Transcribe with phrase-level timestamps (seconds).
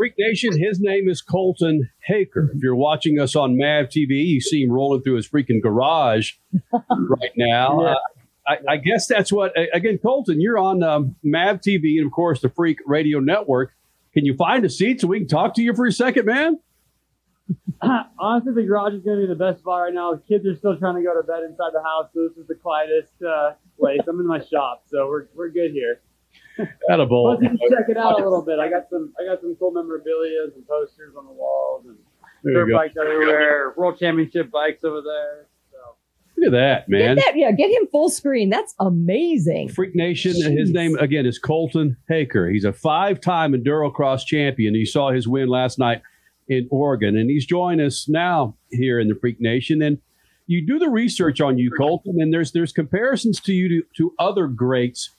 [0.00, 2.48] Freak Nation, his name is Colton Haaker.
[2.54, 6.36] If you're watching us on MAV TV, you see him rolling through his freaking garage
[6.72, 7.82] right now.
[7.82, 7.90] Yeah.
[7.90, 7.96] Uh,
[8.48, 12.40] I, I guess that's what, again, Colton, you're on um, MAV TV and, of course,
[12.40, 13.74] the Freak Radio Network.
[14.14, 16.58] Can you find a seat so we can talk to you for a second, man?
[18.18, 20.18] Honestly, the garage is going to be the best spot right now.
[20.26, 22.54] Kids are still trying to go to bed inside the house, so this is the
[22.54, 24.00] quietest uh, place.
[24.08, 26.00] I'm in my shop, so we're, we're good here.
[26.90, 27.36] Edible.
[27.36, 28.58] Plus, you can check it out a little bit.
[28.58, 31.96] I got some I got some cool memorabilia and posters on the walls and
[32.42, 35.46] There dirt bikes everywhere, world championship bikes over there.
[35.70, 35.78] So
[36.36, 37.16] Look at that, man.
[37.16, 38.50] Get that, yeah, get him full screen.
[38.50, 39.68] That's amazing.
[39.70, 40.32] Freak Nation.
[40.56, 42.50] His name again is Colton Haaker.
[42.50, 44.74] He's a five-time Endurocross champion.
[44.74, 46.02] You saw his win last night
[46.48, 49.82] in Oregon, and he's joined us now here in the Freak Nation.
[49.82, 49.98] And
[50.46, 54.14] you do the research on you, Colton, and there's there's comparisons to you to, to
[54.18, 55.10] other greats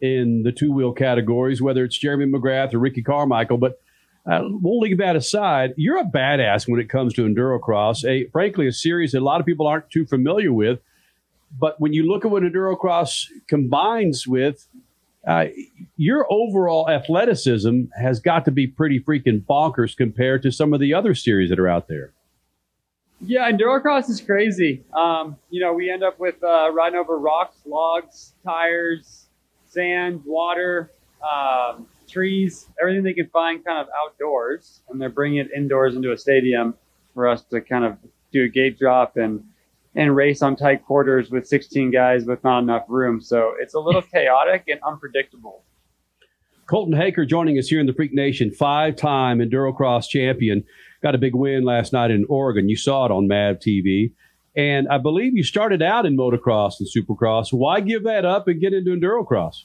[0.00, 3.58] in the two-wheel categories, whether it's Jeremy McGrath or Ricky Carmichael.
[3.58, 3.80] But
[4.30, 5.72] uh, we'll leave that aside.
[5.76, 8.04] You're a badass when it comes to Endurocross.
[8.04, 10.80] A frankly, a series that a lot of people aren't too familiar with.
[11.58, 14.66] But when you look at what Endurocross combines with,
[15.26, 15.46] uh,
[15.96, 20.92] your overall athleticism has got to be pretty freaking bonkers compared to some of the
[20.92, 22.12] other series that are out there.
[23.20, 24.84] yeah, endurocross is crazy.
[24.92, 29.25] Um, you know, we end up with uh, riding over rocks, logs, tires,
[29.76, 30.90] sand, water,
[31.22, 36.12] um, trees, everything they can find kind of outdoors, and they're bringing it indoors into
[36.12, 36.74] a stadium
[37.12, 37.98] for us to kind of
[38.32, 39.44] do a gate drop and
[39.94, 43.18] and race on tight quarters with 16 guys with not enough room.
[43.18, 45.62] So it's a little chaotic and unpredictable.
[46.66, 50.64] Colton Haaker joining us here in the Freak Nation, five-time Endurocross champion.
[51.02, 52.68] Got a big win last night in Oregon.
[52.68, 54.12] You saw it on MAV TV.
[54.56, 57.52] And I believe you started out in motocross and supercross.
[57.52, 59.56] Why give that up and get into Endurocross?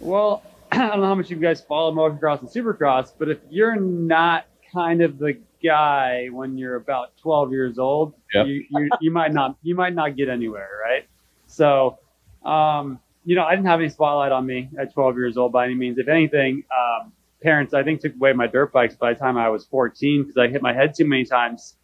[0.00, 3.76] Well, I don't know how much you guys follow motocross and supercross, but if you're
[3.76, 8.46] not kind of the guy when you're about 12 years old, Yep.
[8.48, 11.06] you, you, you might not you might not get anywhere, right?
[11.46, 11.98] So,
[12.44, 15.64] um, you know, I didn't have any spotlight on me at 12 years old by
[15.64, 15.96] any means.
[15.98, 19.48] If anything, um, parents I think took away my dirt bikes by the time I
[19.48, 21.76] was 14 because I hit my head too many times.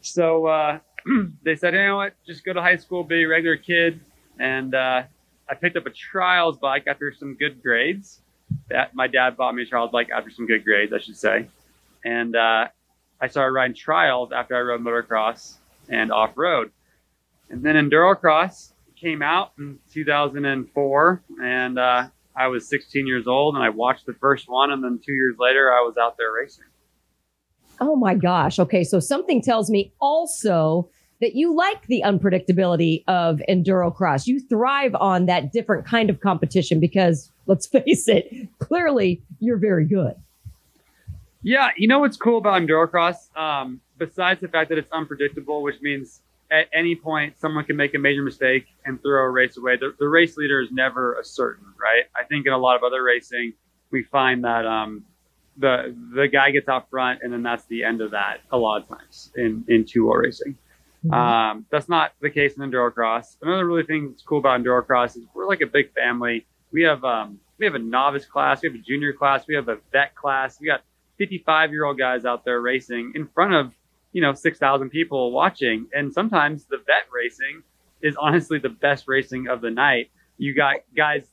[0.00, 0.78] So uh,
[1.42, 4.00] they said, you know what, just go to high school, be a regular kid,
[4.38, 5.02] and uh,
[5.48, 8.20] I picked up a trials bike after some good grades.
[8.70, 11.48] That my dad bought me a trials bike after some good grades, I should say,
[12.04, 12.68] and uh,
[13.20, 15.56] I started riding trials after I rode motocross
[15.88, 16.70] and off road,
[17.50, 23.62] and then endurocross came out in 2004, and uh, I was 16 years old, and
[23.62, 26.64] I watched the first one, and then two years later, I was out there racing.
[27.80, 28.58] Oh my gosh.
[28.58, 28.82] Okay.
[28.82, 30.88] So something tells me also
[31.20, 34.26] that you like the unpredictability of endurocross.
[34.26, 39.84] You thrive on that different kind of competition because let's face it, clearly you're very
[39.84, 40.14] good.
[41.42, 43.34] Yeah, you know what's cool about endurocross?
[43.36, 46.20] Um, besides the fact that it's unpredictable, which means
[46.50, 49.76] at any point someone can make a major mistake and throw a race away.
[49.76, 52.04] The, the race leader is never a certain, right?
[52.16, 53.52] I think in a lot of other racing,
[53.90, 55.04] we find that um,
[55.56, 58.40] the the guy gets out front, and then that's the end of that.
[58.52, 60.56] A lot of times in in two wheel racing,
[61.12, 63.36] um, that's not the case in endurocross.
[63.42, 66.46] Another really thing that's cool about endurocross is we're like a big family.
[66.72, 69.68] We have um, we have a novice class, we have a junior class, we have
[69.68, 70.60] a vet class.
[70.60, 70.82] We got
[71.18, 73.72] 55 year old guys out there racing in front of
[74.12, 77.62] you know 6,000 people watching, and sometimes the vet racing
[78.02, 80.10] is honestly the best racing of the night.
[80.36, 81.26] You got guys,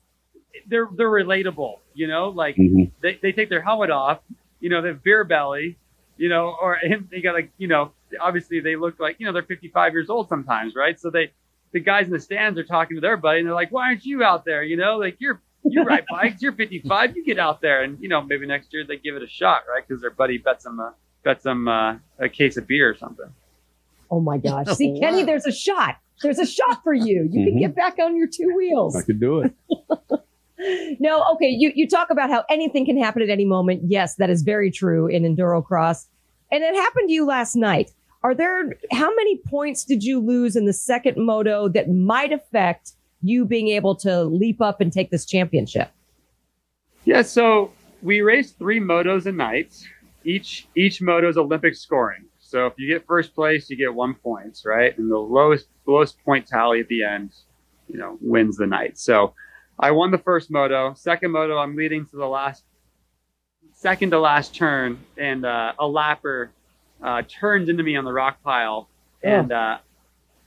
[0.67, 2.57] they're they're relatable, you know, like
[3.01, 4.19] they, they take their helmet off,
[4.59, 5.77] you know, they have beer belly,
[6.17, 9.33] you know, or and they got like, you know, obviously they look like, you know,
[9.33, 10.99] they're 55 years old sometimes, right?
[10.99, 11.31] So they,
[11.71, 14.05] the guys in the stands are talking to their buddy and they're like, why aren't
[14.05, 14.63] you out there?
[14.63, 17.83] You know, like you're, you ride bikes, you're 55, you get out there.
[17.83, 19.85] And, you know, maybe next year they give it a shot, right?
[19.85, 20.93] Because their buddy bets them, a,
[21.23, 23.25] bets them uh, a case of beer or something.
[24.09, 24.67] Oh my gosh.
[24.77, 25.97] See, Kenny, there's a shot.
[26.21, 27.27] There's a shot for you.
[27.29, 27.59] You can Mhm.
[27.59, 28.95] get back on your two wheels.
[28.95, 29.53] I could do it.
[30.99, 31.47] No, okay.
[31.47, 33.81] You you talk about how anything can happen at any moment.
[33.87, 36.07] Yes, that is very true in endurocross,
[36.51, 37.91] and it happened to you last night.
[38.23, 42.93] Are there how many points did you lose in the second moto that might affect
[43.21, 45.91] you being able to leap up and take this championship?
[47.03, 49.83] Yeah, so we race three motos a night.
[50.23, 52.25] Each each moto is Olympic scoring.
[52.39, 54.97] So if you get first place, you get one point, right?
[54.97, 57.31] And the lowest lowest point tally at the end,
[57.89, 58.97] you know, wins the night.
[58.97, 59.33] So
[59.79, 60.93] I won the first moto.
[60.95, 62.63] Second moto, I'm leading to the last
[63.73, 66.49] second to last turn, and uh, a lapper
[67.03, 68.87] uh, turns into me on the rock pile,
[69.21, 69.77] and uh,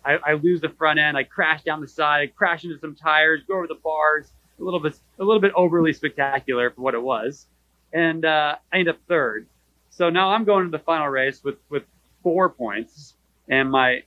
[0.04, 1.16] I, I lose the front end.
[1.16, 2.20] I crash down the side.
[2.22, 4.30] I crash into some tires, go over the bars.
[4.60, 7.46] A little bit, a little bit overly spectacular for what it was.
[7.92, 9.46] and uh, I end up third.
[9.90, 11.84] So now I'm going to the final race with with
[12.22, 13.14] four points,
[13.48, 14.02] and my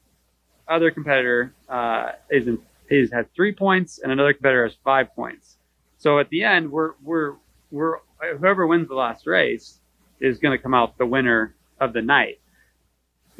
[0.68, 2.60] other competitor uh, is in
[2.92, 5.58] is has three points, and another competitor has five points.
[5.98, 7.36] So at the end, we're we're
[7.72, 7.98] we're
[8.40, 9.80] whoever wins the last race
[10.20, 12.40] is going to come out the winner of the night,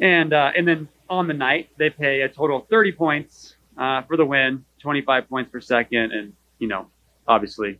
[0.00, 4.02] and uh, and then on the night they pay a total of 30 points uh,
[4.02, 6.86] for the win, 25 points per second, and you know
[7.28, 7.78] obviously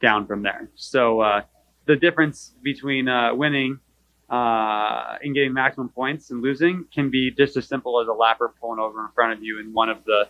[0.00, 0.68] down from there.
[0.74, 1.42] So uh,
[1.86, 3.78] the difference between uh, winning
[4.30, 8.48] uh, and getting maximum points and losing can be just as simple as a lapper
[8.60, 10.26] pulling over in front of you in one of the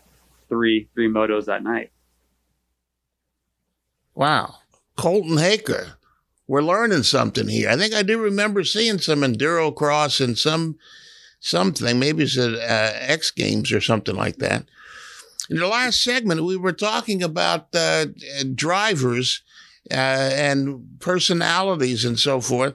[0.48, 1.90] three three motos that night.
[4.14, 4.56] Wow,
[4.96, 5.94] Colton Haaker,
[6.46, 7.68] we're learning something here.
[7.68, 10.78] I think I do remember seeing some enduro cross and some
[11.40, 11.98] something.
[11.98, 14.64] Maybe it's at uh, X Games or something like that.
[15.50, 18.06] In the last segment, we were talking about uh,
[18.54, 19.42] drivers
[19.90, 22.74] uh, and personalities and so forth.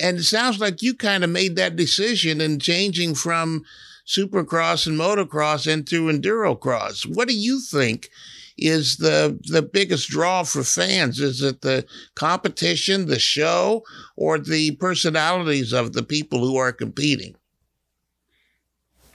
[0.00, 3.64] And it sounds like you kind of made that decision in changing from
[4.06, 7.06] supercross and motocross into endurocross.
[7.06, 8.10] What do you think
[8.56, 11.20] is the the biggest draw for fans?
[11.20, 13.82] Is it the competition, the show,
[14.16, 17.34] or the personalities of the people who are competing?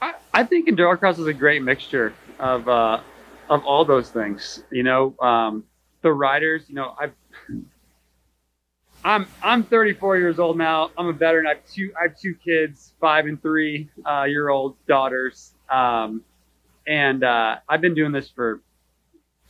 [0.02, 3.00] I, I think endurocross is a great mixture of uh,
[3.48, 4.62] of all those things.
[4.70, 5.64] You know, um,
[6.02, 6.64] the riders.
[6.68, 7.12] You know, I've
[9.04, 10.90] I'm I'm 34 years old now.
[10.96, 11.46] I'm a veteran.
[11.46, 16.22] I have two I have two kids, five and three uh, year old daughters, um,
[16.86, 18.60] and uh, I've been doing this for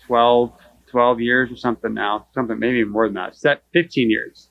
[0.06, 0.52] 12
[0.86, 3.36] 12 years or something now, something maybe more than that.
[3.36, 4.48] Set 15 years.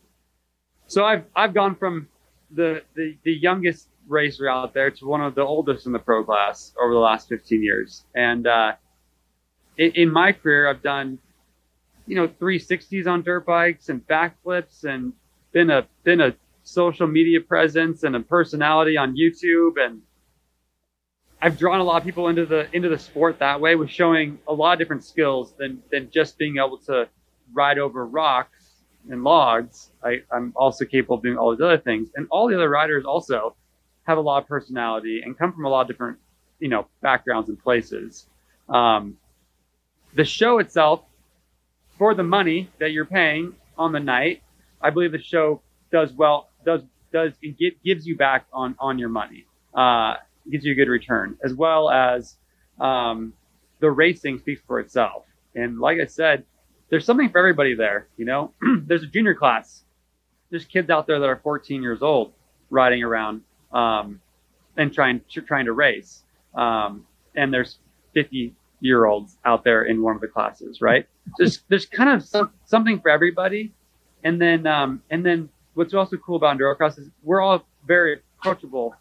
[0.88, 2.10] So I've I've gone from
[2.52, 6.26] the the, the youngest racer out there to one of the oldest in the pro
[6.26, 8.74] class over the last 15 years, and uh,
[9.78, 11.20] in, in my career I've done
[12.10, 15.14] you know 360s on dirt bikes and backflips and
[15.52, 20.02] been a been a social media presence and a personality on YouTube and
[21.42, 24.40] I've drawn a lot of people into the into the sport that way with showing
[24.48, 27.08] a lot of different skills than than just being able to
[27.54, 28.60] ride over rocks
[29.10, 29.90] and logs.
[30.04, 32.10] I, I'm also capable of doing all these other things.
[32.16, 33.56] And all the other riders also
[34.04, 36.18] have a lot of personality and come from a lot of different,
[36.60, 38.28] you know, backgrounds and places.
[38.68, 39.18] Um,
[40.16, 41.04] the show itself
[42.00, 44.42] for the money that you're paying on the night,
[44.82, 45.62] I believe the show
[45.92, 46.82] does well, does,
[47.14, 50.16] does, it gives you back on, on your money, uh,
[50.50, 52.38] gives you a good return as well as,
[52.80, 53.34] um,
[53.82, 55.26] the racing speaks for itself.
[55.56, 56.46] And like I said,
[56.90, 58.08] there's something for everybody there.
[58.18, 58.54] You know,
[58.86, 59.84] there's a junior class.
[60.50, 62.34] There's kids out there that are 14 years old
[62.70, 63.42] riding around,
[63.72, 64.22] um,
[64.78, 66.24] and trying, trying to race.
[66.56, 67.06] Um,
[67.36, 67.80] and there's
[68.14, 71.08] 50 year olds out there in one of the classes, right?
[71.38, 73.74] There's there's kind of some, something for everybody,
[74.24, 78.96] and then um, and then what's also cool about endurocross is we're all very approachable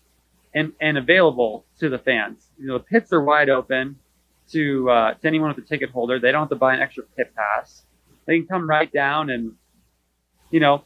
[0.54, 2.46] and and available to the fans.
[2.58, 3.96] You know, the pits are wide open
[4.52, 6.18] to uh, to anyone with a ticket holder.
[6.18, 7.82] They don't have to buy an extra pit pass.
[8.26, 9.54] They can come right down and
[10.50, 10.84] you know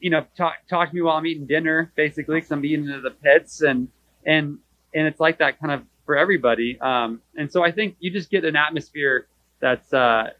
[0.00, 3.00] you know talk talk to me while I'm eating dinner, basically, because I'm eating into
[3.00, 3.88] the pits and
[4.26, 4.58] and
[4.94, 6.78] and it's like that kind of for everybody.
[6.80, 9.26] Um, and so I think you just get an atmosphere
[9.60, 10.30] that's uh,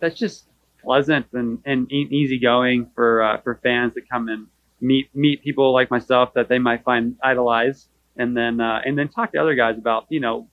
[0.00, 0.46] that's just
[0.82, 4.46] pleasant and, and easygoing for uh, for fans that come and
[4.80, 9.08] meet meet people like myself that they might find idolize, and then uh, and then
[9.08, 10.48] talk to other guys about you know,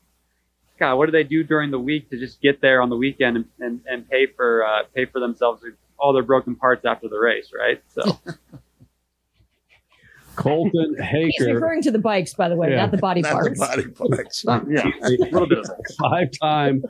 [0.80, 3.38] God, what do they do during the week to just get there on the weekend
[3.38, 5.64] and, and, and pay for uh, pay for themselves
[5.98, 7.82] all their broken parts after the race, right?
[7.90, 8.20] So.
[10.40, 11.32] Colton Haaker.
[11.38, 12.78] He's referring to the bikes, by the way, yeah.
[12.78, 13.60] not the body not parts.
[13.60, 14.46] The body parts.
[14.46, 15.70] yeah, a little bit of
[16.00, 16.84] Five-time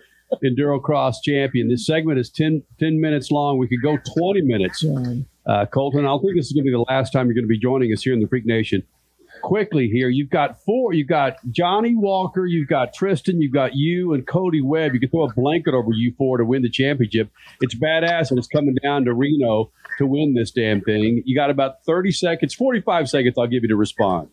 [0.43, 1.67] enduro cross champion.
[1.67, 3.57] This segment is 10, 10, minutes long.
[3.57, 4.85] We could go 20 minutes.
[5.45, 7.49] Uh, Colton, I think this is going to be the last time you're going to
[7.49, 8.83] be joining us here in the Freak Nation
[9.41, 10.09] quickly here.
[10.09, 10.93] You've got four.
[10.93, 12.45] You've got Jonny Walker.
[12.45, 13.41] You've got Tristan.
[13.41, 14.93] You've got you and Cody Webb.
[14.93, 17.29] You can throw a blanket over you four to win the championship.
[17.61, 21.23] It's badass, and it's coming down to Reno to win this damn thing.
[21.25, 23.35] You got about 30 seconds, 45 seconds.
[23.37, 24.29] I'll give you to respond.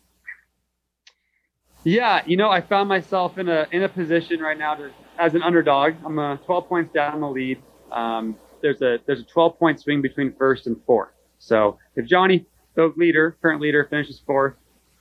[1.83, 5.35] Yeah, you know, I found myself in a in a position right now to, as
[5.35, 5.93] an underdog.
[6.03, 7.61] I'm uh, 12 points down the lead.
[7.91, 11.11] Um, there's a there's a 12 point swing between first and fourth.
[11.39, 12.45] So if Johnny,
[12.75, 14.55] the leader, current leader, finishes fourth,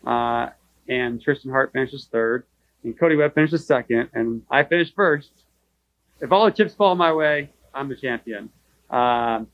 [0.07, 0.51] uh,
[0.89, 2.45] and Tristan Hart finishes third,
[2.85, 5.31] and Cody Webb finishes second, and I finish first.
[6.21, 8.49] If all the chips fall my way, I'm the champion.
[8.91, 9.49] Um,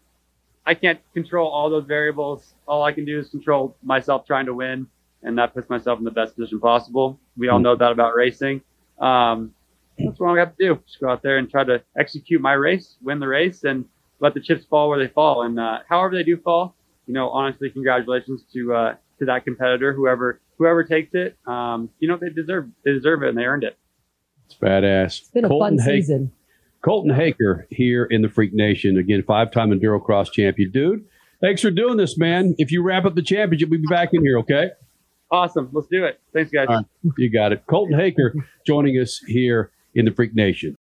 [0.65, 2.55] I can't control all those variables.
[2.69, 4.87] All I can do is control myself trying to win,
[5.23, 7.19] and that puts myself in the best position possible.
[7.37, 8.63] We all know that about racing.
[9.01, 9.55] Um,
[9.99, 10.81] that's what I have to do.
[10.87, 13.87] Just go out there and try to execute my race, win the race, and
[14.21, 15.43] let the chips fall where they fall.
[15.43, 19.93] And uh, however they do fall, you know, honestly, congratulations to uh, to that competitor,
[19.93, 21.37] whoever whoever takes it.
[21.47, 23.77] Um, you know, they deserve they deserve it and they earned it.
[24.47, 25.21] It's badass.
[25.21, 26.33] It's been a fun Hake- season.
[26.83, 28.99] Colton Haaker here in the Freak Nation.
[28.99, 30.73] Again, five time Enduro Cross champion.
[30.73, 31.05] Dude,
[31.41, 32.57] thanks for doing this, man.
[32.59, 34.71] If you wrap up the championship, we'll be back in here, okay?
[35.31, 35.69] Awesome.
[35.73, 36.21] Let's do it.
[36.35, 36.67] Thanks, guys.
[36.69, 36.85] All right.
[37.17, 37.65] You got it.
[37.67, 38.33] Colton Haaker
[38.67, 40.77] joining us here in the Freak Nation.